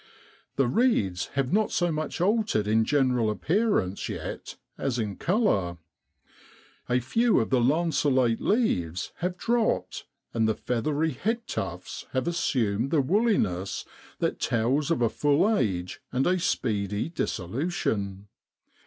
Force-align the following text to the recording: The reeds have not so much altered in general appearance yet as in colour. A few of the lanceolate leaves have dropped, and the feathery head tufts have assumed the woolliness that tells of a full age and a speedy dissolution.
The 0.55 0.67
reeds 0.67 1.27
have 1.33 1.53
not 1.53 1.69
so 1.71 1.91
much 1.91 2.19
altered 2.19 2.67
in 2.67 2.85
general 2.85 3.29
appearance 3.29 4.09
yet 4.09 4.55
as 4.75 4.97
in 4.97 5.15
colour. 5.15 5.77
A 6.89 6.99
few 6.99 7.39
of 7.39 7.51
the 7.51 7.61
lanceolate 7.61 8.41
leaves 8.41 9.11
have 9.17 9.37
dropped, 9.37 10.07
and 10.33 10.47
the 10.49 10.55
feathery 10.55 11.11
head 11.11 11.45
tufts 11.45 12.07
have 12.13 12.27
assumed 12.27 12.89
the 12.89 12.99
woolliness 12.99 13.85
that 14.17 14.39
tells 14.39 14.89
of 14.89 15.03
a 15.03 15.07
full 15.09 15.55
age 15.55 16.01
and 16.11 16.25
a 16.25 16.39
speedy 16.39 17.07
dissolution. 17.07 18.27